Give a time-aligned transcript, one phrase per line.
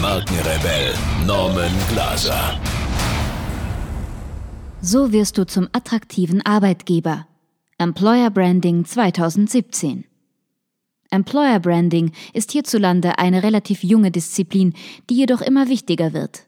[0.00, 0.94] Markenrebell
[1.26, 2.58] Norman Glaser.
[4.80, 7.26] So wirst du zum attraktiven Arbeitgeber.
[7.76, 10.06] Employer Branding 2017.
[11.10, 14.72] Employer Branding ist hierzulande eine relativ junge Disziplin,
[15.10, 16.46] die jedoch immer wichtiger wird.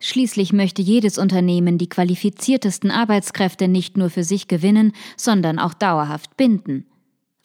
[0.00, 6.36] Schließlich möchte jedes Unternehmen die qualifiziertesten Arbeitskräfte nicht nur für sich gewinnen, sondern auch dauerhaft
[6.36, 6.86] binden.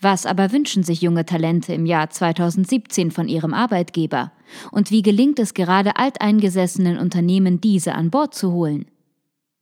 [0.01, 4.31] Was aber wünschen sich junge Talente im Jahr 2017 von ihrem Arbeitgeber?
[4.71, 8.85] Und wie gelingt es gerade alteingesessenen Unternehmen, diese an Bord zu holen?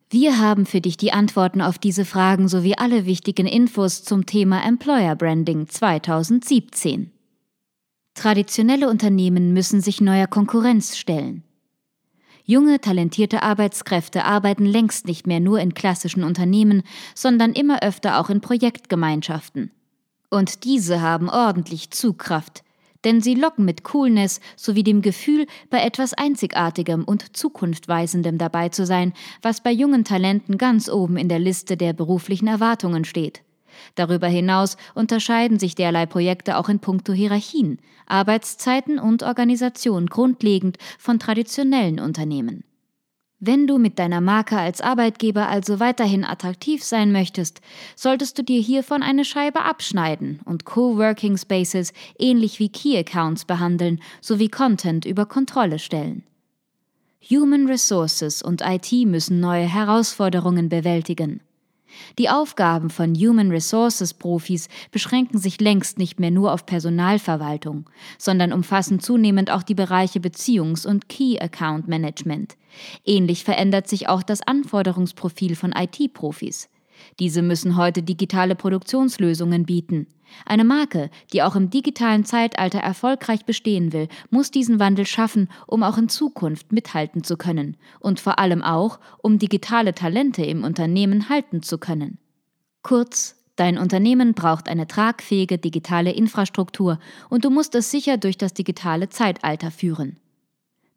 [0.09, 4.63] Wir haben für dich die Antworten auf diese Fragen sowie alle wichtigen Infos zum Thema
[4.63, 7.11] Employer Branding 2017.
[8.13, 11.43] Traditionelle Unternehmen müssen sich neuer Konkurrenz stellen.
[12.45, 16.83] Junge, talentierte Arbeitskräfte arbeiten längst nicht mehr nur in klassischen Unternehmen,
[17.15, 19.71] sondern immer öfter auch in Projektgemeinschaften.
[20.33, 22.63] Und diese haben ordentlich Zugkraft,
[23.03, 28.87] denn sie locken mit Coolness sowie dem Gefühl, bei etwas Einzigartigem und Zukunftweisendem dabei zu
[28.87, 33.43] sein, was bei jungen Talenten ganz oben in der Liste der beruflichen Erwartungen steht.
[33.93, 41.19] Darüber hinaus unterscheiden sich derlei Projekte auch in puncto Hierarchien, Arbeitszeiten und Organisation grundlegend von
[41.19, 42.63] traditionellen Unternehmen.
[43.45, 47.59] Wenn du mit deiner Marke als Arbeitgeber also weiterhin attraktiv sein möchtest,
[47.93, 53.99] solltest du dir hiervon eine Scheibe abschneiden und Coworking Spaces ähnlich wie Key Accounts behandeln
[54.21, 56.23] sowie Content über Kontrolle stellen.
[57.29, 61.41] Human Resources und IT müssen neue Herausforderungen bewältigen.
[62.19, 68.53] Die Aufgaben von Human Resources Profis beschränken sich längst nicht mehr nur auf Personalverwaltung, sondern
[68.53, 72.55] umfassen zunehmend auch die Bereiche Beziehungs- und Key Account Management.
[73.05, 76.69] Ähnlich verändert sich auch das Anforderungsprofil von IT-Profis.
[77.19, 80.07] Diese müssen heute digitale Produktionslösungen bieten.
[80.45, 85.83] Eine Marke, die auch im digitalen Zeitalter erfolgreich bestehen will, muss diesen Wandel schaffen, um
[85.83, 91.29] auch in Zukunft mithalten zu können und vor allem auch, um digitale Talente im Unternehmen
[91.29, 92.17] halten zu können.
[92.81, 98.53] Kurz, dein Unternehmen braucht eine tragfähige digitale Infrastruktur und du musst es sicher durch das
[98.53, 100.17] digitale Zeitalter führen.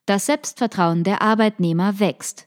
[0.07, 2.47] Das Selbstvertrauen der Arbeitnehmer wächst.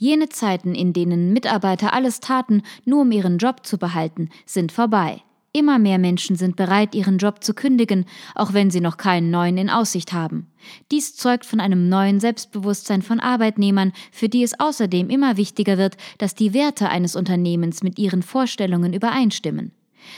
[0.00, 5.22] Jene Zeiten, in denen Mitarbeiter alles taten, nur um ihren Job zu behalten, sind vorbei.
[5.52, 8.04] Immer mehr Menschen sind bereit, ihren Job zu kündigen,
[8.34, 10.46] auch wenn sie noch keinen neuen in Aussicht haben.
[10.92, 15.96] Dies zeugt von einem neuen Selbstbewusstsein von Arbeitnehmern, für die es außerdem immer wichtiger wird,
[16.18, 19.72] dass die Werte eines Unternehmens mit ihren Vorstellungen übereinstimmen.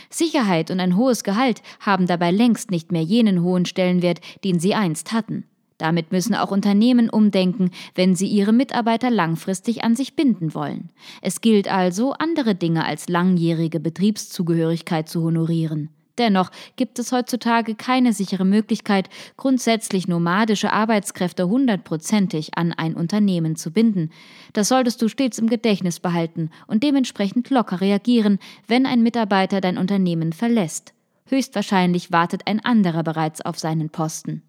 [0.08, 4.74] Sicherheit und ein hohes Gehalt haben dabei längst nicht mehr jenen hohen Stellenwert, den sie
[4.74, 5.44] einst hatten.
[5.80, 10.90] Damit müssen auch Unternehmen umdenken, wenn sie ihre Mitarbeiter langfristig an sich binden wollen.
[11.22, 15.88] Es gilt also, andere Dinge als langjährige Betriebszugehörigkeit zu honorieren.
[16.18, 19.08] Dennoch gibt es heutzutage keine sichere Möglichkeit,
[19.38, 24.10] grundsätzlich nomadische Arbeitskräfte hundertprozentig an ein Unternehmen zu binden.
[24.52, 29.78] Das solltest du stets im Gedächtnis behalten und dementsprechend locker reagieren, wenn ein Mitarbeiter dein
[29.78, 30.92] Unternehmen verlässt.
[31.24, 34.42] Höchstwahrscheinlich wartet ein anderer bereits auf seinen Posten.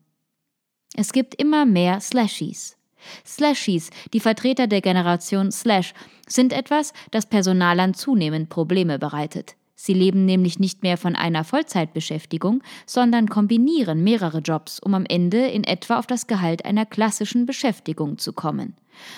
[0.96, 2.78] Es gibt immer mehr Slashies.
[3.26, 5.94] Slashies, die Vertreter der Generation Slash,
[6.28, 9.56] sind etwas, das Personalern zunehmend Probleme bereitet.
[9.84, 15.48] Sie leben nämlich nicht mehr von einer Vollzeitbeschäftigung, sondern kombinieren mehrere Jobs, um am Ende
[15.48, 18.76] in etwa auf das Gehalt einer klassischen Beschäftigung zu kommen.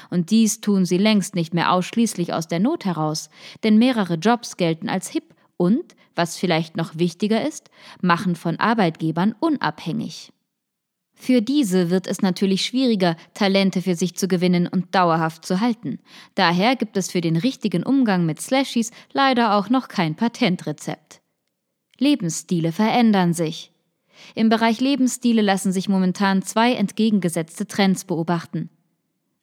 [0.09, 3.29] Und dies tun sie längst nicht mehr ausschließlich aus der Not heraus,
[3.63, 7.69] denn mehrere Jobs gelten als hip und, was vielleicht noch wichtiger ist,
[8.01, 10.31] machen von Arbeitgebern unabhängig.
[11.15, 15.99] Für diese wird es natürlich schwieriger, Talente für sich zu gewinnen und dauerhaft zu halten.
[16.35, 21.21] Daher gibt es für den richtigen Umgang mit Slashies leider auch noch kein Patentrezept.
[21.97, 23.71] Lebensstile verändern sich.
[24.35, 28.69] Im Bereich Lebensstile lassen sich momentan zwei entgegengesetzte Trends beobachten.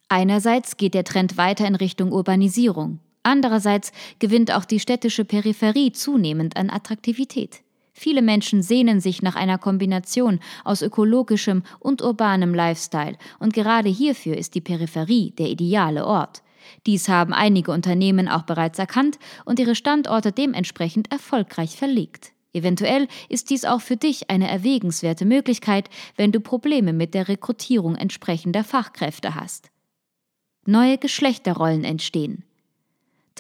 [0.09, 2.99] Einerseits geht der Trend weiter in Richtung Urbanisierung.
[3.23, 7.63] Andererseits gewinnt auch die städtische Peripherie zunehmend an Attraktivität.
[8.01, 14.39] Viele Menschen sehnen sich nach einer Kombination aus ökologischem und urbanem Lifestyle, und gerade hierfür
[14.39, 16.43] ist die Peripherie der ideale Ort.
[16.87, 22.33] Dies haben einige Unternehmen auch bereits erkannt und ihre Standorte dementsprechend erfolgreich verlegt.
[22.55, 27.97] Eventuell ist dies auch für dich eine erwägenswerte Möglichkeit, wenn du Probleme mit der Rekrutierung
[27.97, 29.71] entsprechender Fachkräfte hast.
[30.65, 32.45] Neue Geschlechterrollen entstehen.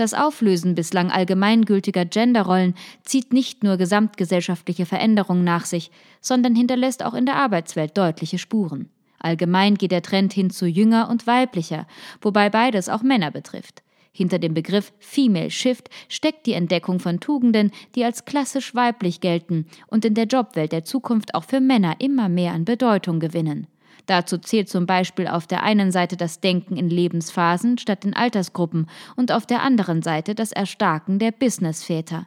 [0.00, 2.74] Das Auflösen bislang allgemeingültiger Genderrollen
[3.04, 5.90] zieht nicht nur gesamtgesellschaftliche Veränderungen nach sich,
[6.22, 8.88] sondern hinterlässt auch in der Arbeitswelt deutliche Spuren.
[9.18, 11.86] Allgemein geht der Trend hin zu jünger und weiblicher,
[12.22, 13.82] wobei beides auch Männer betrifft.
[14.10, 19.66] Hinter dem Begriff Female Shift steckt die Entdeckung von Tugenden, die als klassisch weiblich gelten
[19.86, 23.66] und in der Jobwelt der Zukunft auch für Männer immer mehr an Bedeutung gewinnen.
[24.06, 28.86] Dazu zählt zum Beispiel auf der einen Seite das Denken in Lebensphasen statt in Altersgruppen
[29.16, 32.26] und auf der anderen Seite das Erstarken der Businessväter.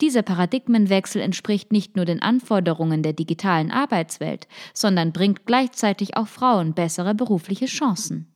[0.00, 6.74] Dieser Paradigmenwechsel entspricht nicht nur den Anforderungen der digitalen Arbeitswelt, sondern bringt gleichzeitig auch Frauen
[6.74, 8.32] bessere berufliche Chancen.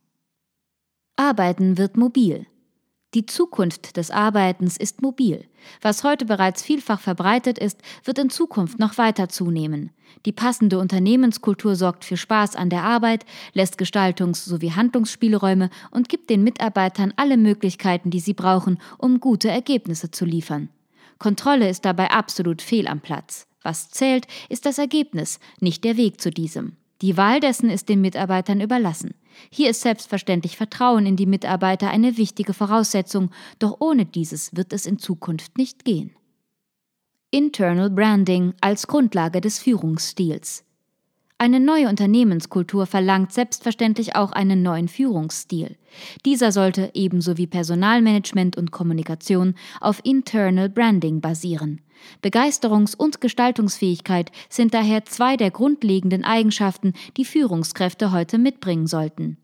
[1.17, 2.47] Arbeiten wird mobil.
[3.15, 5.45] Die Zukunft des Arbeitens ist mobil.
[5.83, 9.91] Was heute bereits vielfach verbreitet ist, wird in Zukunft noch weiter zunehmen.
[10.25, 16.31] Die passende Unternehmenskultur sorgt für Spaß an der Arbeit, lässt Gestaltungs- sowie Handlungsspielräume und gibt
[16.31, 20.71] den Mitarbeitern alle Möglichkeiten, die sie brauchen, um gute Ergebnisse zu liefern.
[21.19, 23.47] Kontrolle ist dabei absolut fehl am Platz.
[23.63, 26.77] Was zählt, ist das Ergebnis, nicht der Weg zu diesem.
[27.03, 29.15] Die Wahl dessen ist den Mitarbeitern überlassen.
[29.51, 34.87] Hier ist selbstverständlich Vertrauen in die Mitarbeiter eine wichtige Voraussetzung, doch ohne dieses wird es
[34.87, 36.13] in Zukunft nicht gehen.
[37.31, 40.65] Internal Branding als Grundlage des Führungsstils.
[41.43, 45.75] Eine neue Unternehmenskultur verlangt selbstverständlich auch einen neuen Führungsstil.
[46.25, 51.81] Dieser sollte ebenso wie Personalmanagement und Kommunikation auf Internal Branding basieren.
[52.23, 59.37] Begeisterungs- und Gestaltungsfähigkeit sind daher zwei der grundlegenden Eigenschaften, die Führungskräfte heute mitbringen sollten.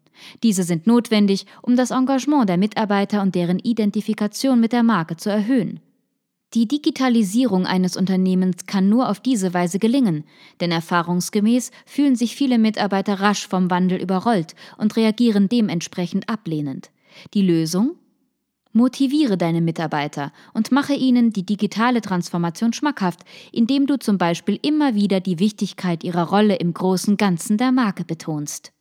[0.44, 5.30] Diese sind notwendig, um das Engagement der Mitarbeiter und deren Identifikation mit der Marke zu
[5.30, 5.80] erhöhen.
[6.54, 10.24] Die Digitalisierung eines Unternehmens kann nur auf diese Weise gelingen,
[10.60, 16.90] denn erfahrungsgemäß fühlen sich viele Mitarbeiter rasch vom Wandel überrollt und reagieren dementsprechend ablehnend.
[17.34, 17.96] Die Lösung?
[18.72, 23.20] Motiviere deine Mitarbeiter und mache ihnen die digitale Transformation schmackhaft,
[23.52, 28.04] indem du zum Beispiel immer wieder die Wichtigkeit ihrer Rolle im großen Ganzen der Marke
[28.04, 28.72] betonst.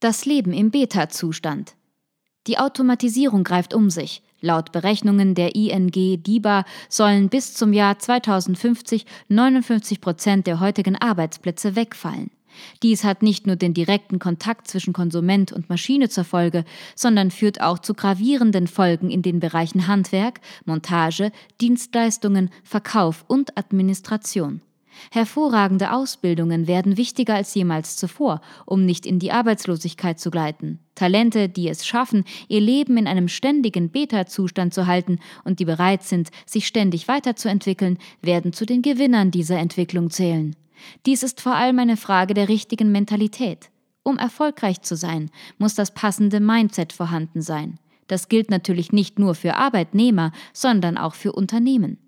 [0.00, 1.74] Das Leben im Beta-Zustand.
[2.46, 4.22] Die Automatisierung greift um sich.
[4.40, 11.74] Laut Berechnungen der ING DIBA sollen bis zum Jahr 2050 59 Prozent der heutigen Arbeitsplätze
[11.74, 12.30] wegfallen.
[12.82, 16.64] Dies hat nicht nur den direkten Kontakt zwischen Konsument und Maschine zur Folge,
[16.94, 24.60] sondern führt auch zu gravierenden Folgen in den Bereichen Handwerk, Montage, Dienstleistungen, Verkauf und Administration.
[25.10, 30.80] Hervorragende Ausbildungen werden wichtiger als jemals zuvor, um nicht in die Arbeitslosigkeit zu gleiten.
[30.94, 36.02] Talente, die es schaffen, ihr Leben in einem ständigen Beta-Zustand zu halten und die bereit
[36.02, 40.56] sind, sich ständig weiterzuentwickeln, werden zu den Gewinnern dieser Entwicklung zählen.
[41.06, 43.70] Dies ist vor allem eine Frage der richtigen Mentalität.
[44.02, 47.78] Um erfolgreich zu sein, muss das passende Mindset vorhanden sein.
[48.06, 51.98] Das gilt natürlich nicht nur für Arbeitnehmer, sondern auch für Unternehmen.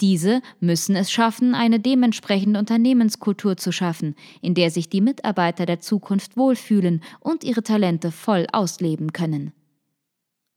[0.00, 5.80] Diese müssen es schaffen, eine dementsprechende Unternehmenskultur zu schaffen, in der sich die Mitarbeiter der
[5.80, 9.52] Zukunft wohlfühlen und ihre Talente voll ausleben können.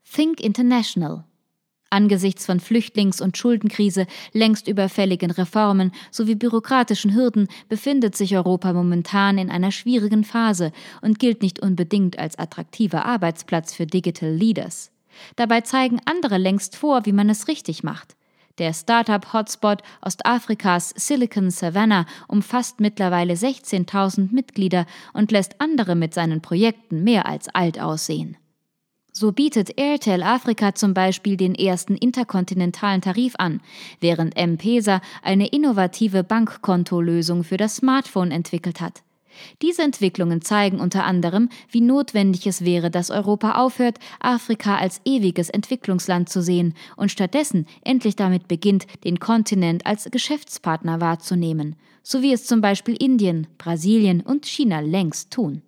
[0.03, 1.25] Think International
[1.93, 9.37] Angesichts von Flüchtlings- und Schuldenkrise, längst überfälligen Reformen sowie bürokratischen Hürden befindet sich Europa momentan
[9.37, 10.71] in einer schwierigen Phase
[11.01, 14.91] und gilt nicht unbedingt als attraktiver Arbeitsplatz für Digital Leaders.
[15.35, 18.15] Dabei zeigen andere längst vor, wie man es richtig macht.
[18.57, 27.03] Der Startup-Hotspot Ostafrikas Silicon Savannah umfasst mittlerweile 16.000 Mitglieder und lässt andere mit seinen Projekten
[27.03, 28.37] mehr als alt aussehen.
[29.13, 33.61] So bietet Airtel Afrika zum Beispiel den ersten interkontinentalen Tarif an,
[33.99, 39.03] während M-Pesa eine innovative Bankkontolösung für das Smartphone entwickelt hat.
[39.61, 45.49] Diese Entwicklungen zeigen unter anderem, wie notwendig es wäre, dass Europa aufhört, Afrika als ewiges
[45.49, 52.33] Entwicklungsland zu sehen und stattdessen endlich damit beginnt, den Kontinent als Geschäftspartner wahrzunehmen, so wie
[52.33, 55.61] es zum Beispiel Indien, Brasilien und China längst tun.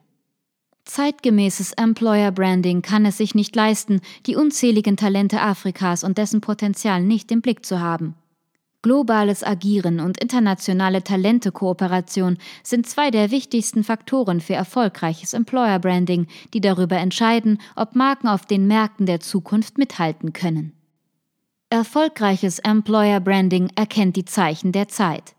[0.85, 7.01] Zeitgemäßes Employer Branding kann es sich nicht leisten, die unzähligen Talente Afrikas und dessen Potenzial
[7.03, 8.15] nicht im Blick zu haben.
[8.83, 16.59] Globales Agieren und internationale Talentekooperation sind zwei der wichtigsten Faktoren für erfolgreiches Employer Branding, die
[16.59, 20.73] darüber entscheiden, ob Marken auf den Märkten der Zukunft mithalten können.
[21.69, 25.33] Erfolgreiches Employer Branding erkennt die Zeichen der Zeit.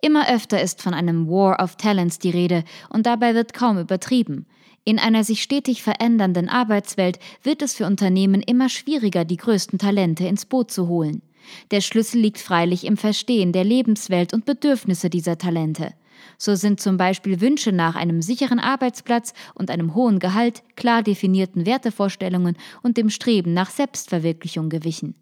[0.00, 4.44] Immer öfter ist von einem War of Talents die Rede und dabei wird kaum übertrieben.
[4.82, 10.26] In einer sich stetig verändernden Arbeitswelt wird es für Unternehmen immer schwieriger, die größten Talente
[10.26, 11.22] ins Boot zu holen.
[11.70, 15.94] Der Schlüssel liegt freilich im Verstehen der Lebenswelt und Bedürfnisse dieser Talente.
[16.38, 21.66] So sind zum Beispiel Wünsche nach einem sicheren Arbeitsplatz und einem hohen Gehalt, klar definierten
[21.66, 25.14] Wertevorstellungen und dem Streben nach Selbstverwirklichung gewichen.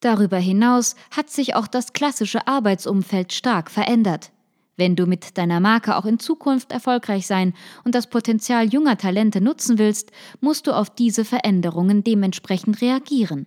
[0.00, 4.30] Darüber hinaus hat sich auch das klassische Arbeitsumfeld stark verändert.
[4.76, 7.52] Wenn du mit deiner Marke auch in Zukunft erfolgreich sein
[7.82, 13.46] und das Potenzial junger Talente nutzen willst, musst du auf diese Veränderungen dementsprechend reagieren.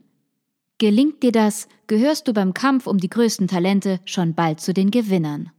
[0.81, 4.89] Gelingt dir das, gehörst du beim Kampf um die größten Talente schon bald zu den
[4.89, 5.51] Gewinnern.